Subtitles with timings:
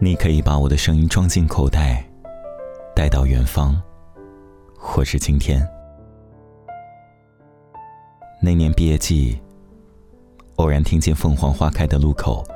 [0.00, 2.04] 你可以把我的声音装进口袋，
[2.94, 3.74] 带到远方，
[4.76, 5.68] 或是今天。
[8.40, 9.40] 那年毕业季，
[10.54, 12.46] 偶然听见凤凰花开的路口，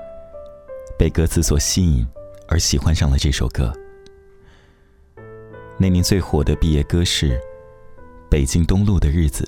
[0.97, 2.07] 被歌词所吸引，
[2.47, 3.73] 而喜欢上了这首歌。
[5.77, 7.37] 那年最火的毕业歌是
[8.31, 9.45] 《北京东路的日子》，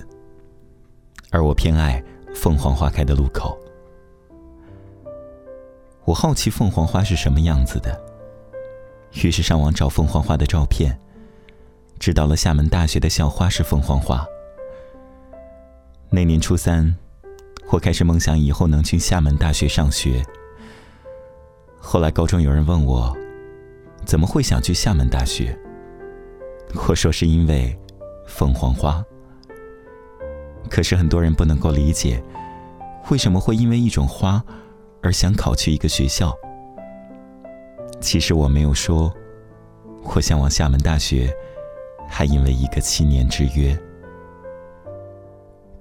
[1.30, 2.02] 而我偏爱
[2.34, 3.56] 凤凰花开的路口。
[6.04, 7.98] 我好奇凤凰花是什么样子的，
[9.22, 11.00] 于是上网找凤凰花的照片，
[11.98, 14.26] 知道了厦门大学的校花是凤凰花。
[16.10, 16.94] 那年初三，
[17.70, 20.22] 我开始梦想以后能去厦门大学上学。
[21.78, 23.16] 后来高中有人问我，
[24.04, 25.58] 怎么会想去厦门大学？
[26.86, 27.74] 我说是因为
[28.26, 29.02] 凤凰花。
[30.68, 32.22] 可是很多人不能够理解，
[33.10, 34.44] 为什么会因为一种花？
[35.04, 36.34] 而想考去一个学校，
[38.00, 39.12] 其实我没有说，
[40.02, 41.30] 我向往厦门大学，
[42.08, 43.78] 还因为一个七年之约。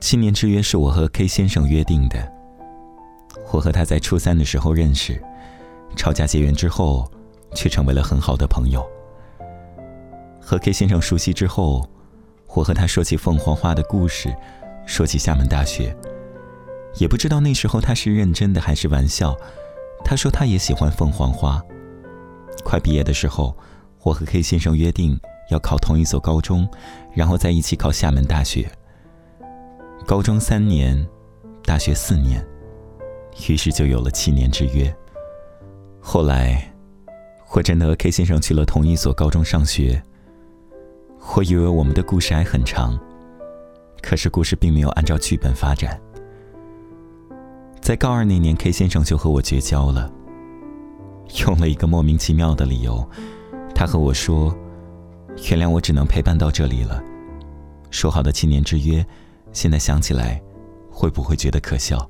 [0.01, 2.29] 七年之约是我和 K 先生约定的。
[3.49, 5.23] 我和他在初三的时候认识，
[5.95, 7.09] 吵架结缘之后，
[7.55, 8.85] 却成为了很好的朋友。
[10.41, 11.87] 和 K 先生熟悉之后，
[12.47, 14.35] 我和他说起凤凰花的故事，
[14.85, 15.95] 说起厦门大学。
[16.99, 19.35] 也不知道那时候他是认真的还是玩笑。
[20.05, 21.61] 他说他也喜欢凤凰花。
[22.63, 23.55] 快毕业的时候，
[24.03, 25.17] 我和 K 先生约定
[25.49, 26.67] 要考同一所高中，
[27.13, 28.69] 然后在一起考厦门大学。
[30.05, 31.07] 高中三年，
[31.63, 32.45] 大学四年，
[33.47, 34.93] 于是就有了七年之约。
[36.01, 36.69] 后来，
[37.53, 40.03] 我真的和 K 先生去了同一所高中上学。
[41.35, 42.99] 我以为我们的故事还很长，
[44.01, 45.97] 可是故事并没有按照剧本发展。
[47.83, 50.09] 在高二那年，K 先生就和我绝交了。
[51.45, 53.05] 用了一个莫名其妙的理由，
[53.75, 54.55] 他和我说
[55.51, 57.03] ：“原谅我只能陪伴到这里了。”
[57.91, 59.05] 说好的七年之约，
[59.51, 60.41] 现在想起来，
[60.89, 62.09] 会不会觉得可笑？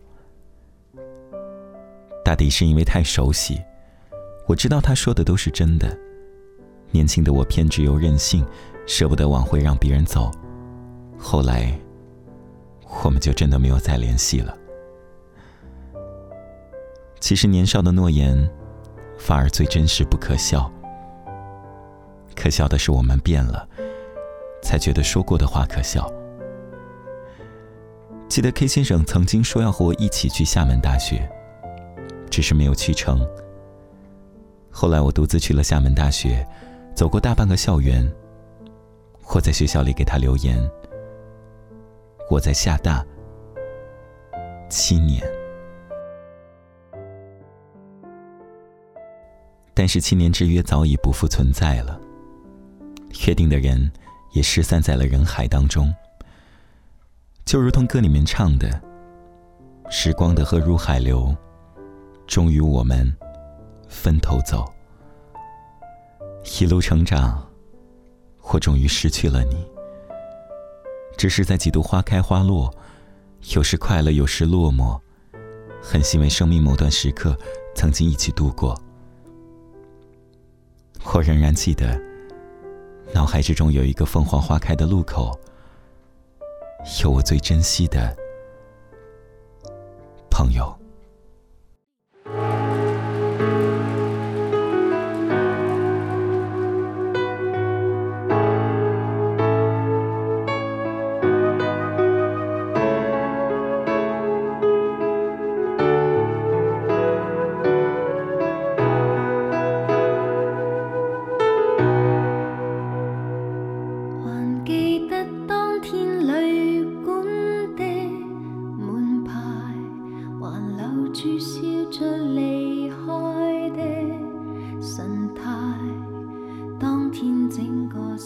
[2.24, 3.60] 大抵是因为太熟悉，
[4.46, 5.98] 我知道他说的都是真的。
[6.92, 8.46] 年轻的我偏执又任性，
[8.86, 10.30] 舍不得挽回让别人走。
[11.18, 11.74] 后来，
[13.04, 14.56] 我们就真的没有再联系了。
[17.24, 18.38] 其实年少的诺言，
[19.18, 20.70] 反而最真实不可笑。
[22.36, 23.66] 可笑的是我们变了，
[24.62, 26.12] 才觉得说过的话可笑。
[28.28, 31.26] 记得 K 先生曾经说要和我一起去厦门大学，
[32.30, 33.26] 只是没有去成。
[34.70, 36.46] 后来我独自去了厦门大学，
[36.94, 38.06] 走过大半个校园。
[39.34, 40.62] 我在学校里给他留言
[42.30, 43.02] ：“我在厦大
[44.70, 45.24] 七年。”
[49.74, 52.00] 但是七年之约早已不复存在了，
[53.26, 53.92] 约定的人
[54.32, 55.94] 也失散在了人海当中。
[57.44, 58.82] 就如同歌里面唱的
[59.90, 61.36] ：“时光的河入海流，
[62.28, 63.12] 终于我们
[63.88, 64.72] 分头走。
[66.62, 67.44] 一路成长，
[68.44, 69.66] 我终于失去了你。
[71.18, 72.74] 只是在几度花开花落，
[73.56, 75.00] 有时快乐，有时落寞，
[75.82, 77.36] 很欣慰生命某段时刻
[77.76, 78.80] 曾经一起度过。”
[81.16, 82.02] 我仍然记得，
[83.14, 85.40] 脑海之中有一个凤凰花开的路口，
[87.04, 88.18] 有我最珍惜的
[90.28, 90.76] 朋友。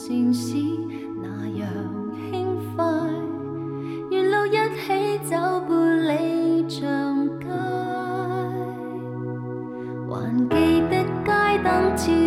[0.05, 0.55] 城市
[1.21, 1.67] 那样
[2.29, 2.85] 轻快，
[4.11, 5.35] 沿路一起走
[5.67, 7.47] 半里长街，
[10.07, 10.13] 还
[10.49, 10.55] 记
[10.89, 11.29] 得街
[11.63, 12.26] 灯照。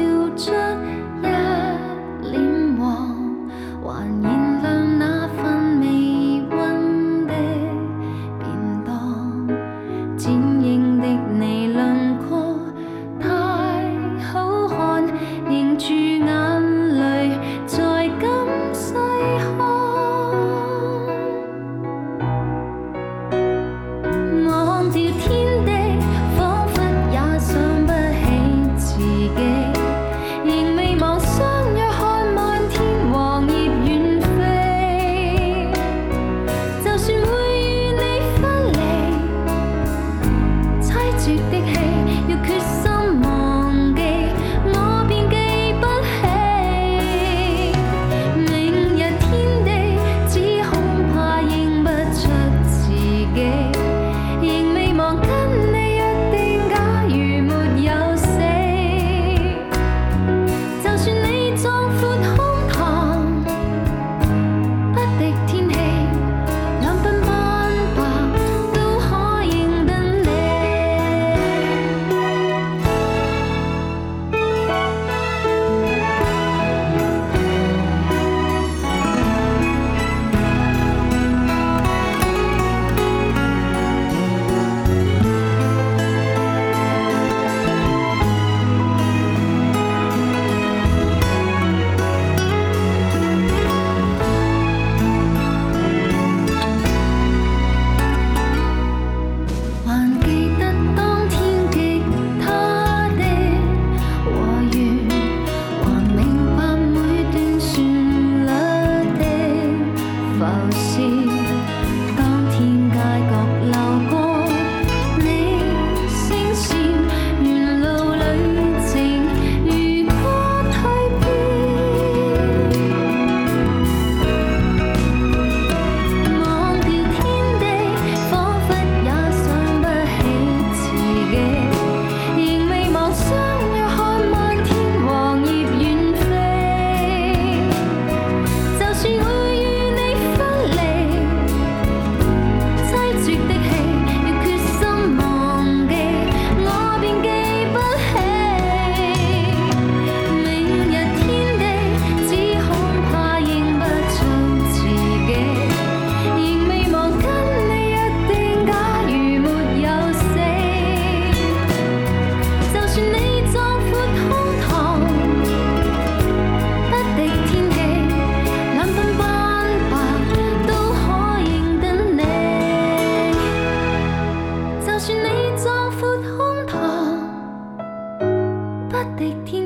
[179.20, 179.59] 的天。